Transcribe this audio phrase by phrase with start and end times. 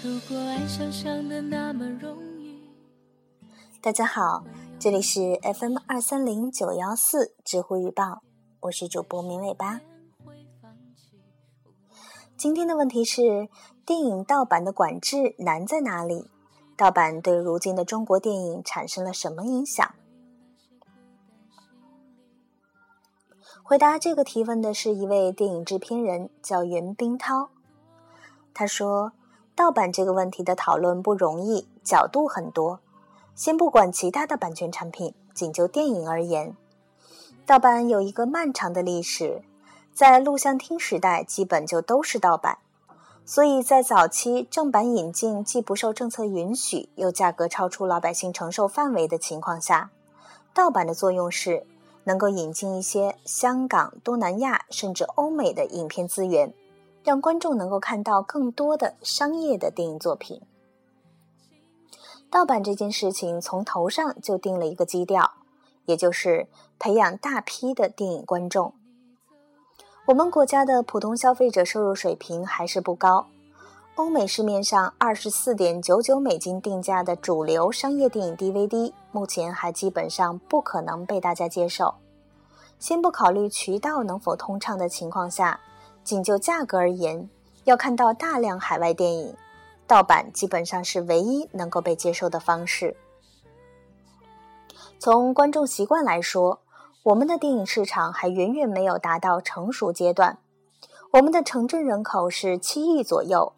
[0.00, 2.62] 如果爱想象的那么容易。
[3.80, 4.44] 大家好，
[4.78, 8.22] 这里是 FM 二三零九幺四知乎日报，
[8.60, 9.80] 我是主播明尾巴。
[12.36, 13.48] 今天的问题是：
[13.84, 16.30] 电影盗版的管制难在哪里？
[16.76, 19.96] 盗版对如今的中国电影产生了什么影响？
[23.64, 27.50] 回答这个提问的是一位电影制片人，叫袁冰涛。
[28.54, 29.12] 他说
[29.58, 32.78] ：“盗版这个问题的讨论不容易，角度很多。
[33.34, 36.54] 先不管其他的版权产品，仅就电影而言，
[37.44, 39.42] 盗版有一个漫长的历史。
[39.92, 42.58] 在录像厅时代，基本就都是盗版。
[43.24, 49.90] 所以在早期正版引进既不受政策允许，又价格超出老百姓承受范围的情况下，
[50.54, 51.66] 盗版的作用是。”
[52.04, 56.54] 能够引进一些香港、东南亚甚至欧美的影片资源，
[57.02, 60.40] 让观众能够看到更多的商业的电影作品。
[62.30, 65.32] 盗版这件事情从头上就定了一个基调，
[65.86, 66.46] 也就是
[66.78, 68.74] 培养大批的电影观众。
[70.06, 73.28] 我们国家的普通消费者收入水平还是不高，
[73.94, 78.92] 欧美市面上二十四点九九美金定价的主流商业电影 DVD。
[79.10, 81.94] 目前还基本上不可能被大家接受。
[82.78, 85.58] 先不考虑渠道能否通畅的情况下，
[86.08, 87.28] 仅就价格而言，
[87.64, 89.36] 要看到大量海外电影，
[89.86, 92.96] 盗版基本上是唯一能够被接受的方式。
[94.98, 96.60] 从观众习惯来说，
[97.02, 100.38] 我们的电影市场还远远没有达到成熟阶段。
[101.12, 103.52] 我们的城镇人口是七亿左右，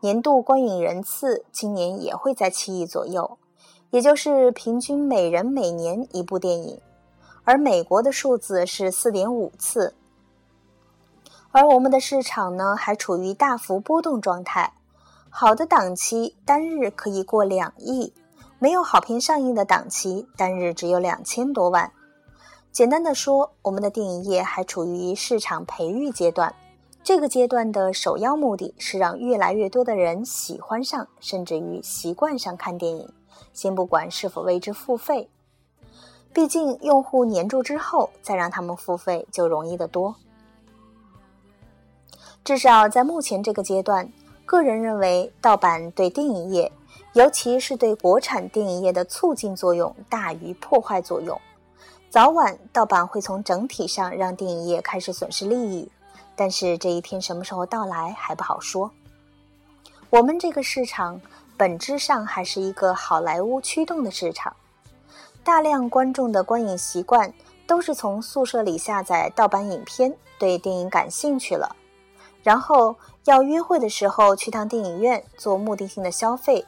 [0.00, 3.38] 年度观影人次今年也会在七亿左右。
[3.88, 6.78] 也就是平均每人每年一部电影，
[7.44, 9.94] 而美国的数字是四点五次，
[11.54, 14.72] 而我们的市场呢还处于大幅波动状态，
[15.30, 18.12] 好的档期单日可以过两亿，
[18.58, 21.92] 没有好片上映的档期单日只有两千多万。
[22.72, 26.52] 简单的说，我们的电影业还处于市场培育阶段，
[27.04, 33.08] 这个阶段的首要目的是让越来越多的人喜欢上，甚至于习惯上看电影。
[33.52, 35.30] 先不管是否为之付费，
[36.32, 40.16] 毕竟用户黏住之后再让他们付费就容易得多。
[42.44, 44.06] 至少在目前这个阶段，
[44.44, 46.70] 个人认为盗版对电影业，
[47.14, 51.40] 尤其是对国产电影业的促进作用大于破坏作用。
[52.10, 55.90] 早晚盗版会从整体上让电影业开始损失利益，
[56.36, 58.90] 但是这一天什么时候到来还不好说。
[60.10, 61.20] 我们这个市场。
[61.56, 64.52] 本质上还是一个好莱坞驱动的市场，
[65.44, 67.32] 大量观众的观影习惯
[67.64, 71.76] 都是从宿舍里下载盗版影片，对电影感兴趣了，
[72.44, 72.94] 然后
[73.24, 76.64] 要约会的时候去趟电影院做目的性的消费，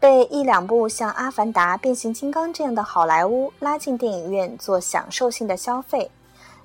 [0.00, 6.10] 被一两部像《阿凡达》《变形金刚》这样的好莱坞拉进电影院做享受性的消费，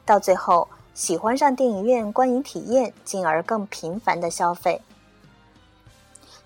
[0.05, 4.81] 到最后喜欢上电影院观影体验，进而更频繁的消费。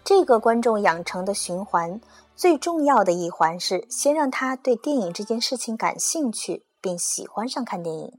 [0.06, 2.00] 这个观众养成的循环，
[2.36, 8.12] 最重要的一环是先让他对电影这件事情感兴趣，并喜欢上看电影。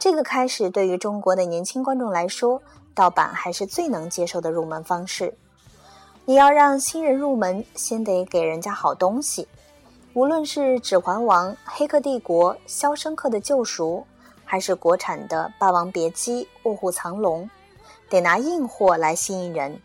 [0.00, 2.62] 这个开始对于中国的年轻观众来说，
[2.94, 5.34] 盗版还是最能接受的入门方式。
[6.24, 9.46] 你要让新人入门，先得给人家好东西。
[10.14, 14.06] 无论是《指环王》《黑客帝国》《肖申克的救赎》，
[14.42, 17.44] 还是国产的《霸王别姬》《卧虎藏龙》，
[18.08, 19.78] 得拿硬货来吸引人。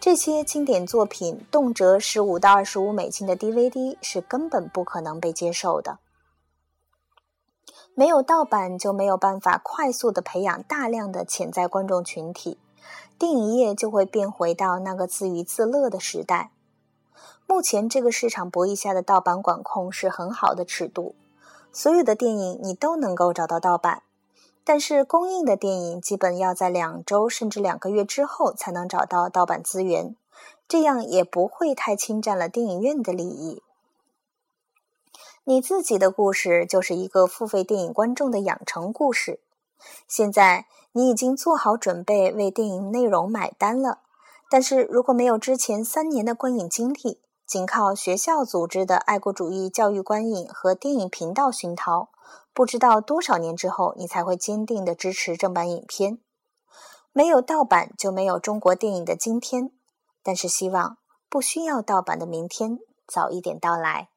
[0.00, 5.98] 这些经典作品动辄十五到二十五美金的 DVD 是根本不可能被接受的。
[7.98, 12.56] 没有盗版就没有办法快速的培养大量的潜在观众群体，
[13.18, 16.52] 电影业就会变回到那个自娱自乐的时代。
[17.44, 21.16] 目前这个市场博弈下的盗版管控是很好的尺度，
[21.72, 24.04] 所有的电影你都能够找到盗版。
[24.62, 30.14] 但是，公映的电影基本要在两周甚至两个月之后才能找到盗版资源，
[30.68, 33.60] 这样也不会太侵占了电影院的利益。
[35.50, 39.40] 你自己的故事就是一个付费电影观众的养成故事。
[40.06, 44.00] 现在你已经做好准备为电影内容买单了，
[44.50, 52.10] 但是如果没有之前三年的观影经历，仅靠学校组织的爱国主义教育观影和电影频道熏陶。
[52.52, 56.18] 不知道多少年之后，你才会坚定的支持正版影片。
[57.14, 59.72] 没有盗版就没有中国电影的今天，
[60.22, 60.98] 但是希望
[61.30, 64.10] 不需要盗版的明天早一点到来。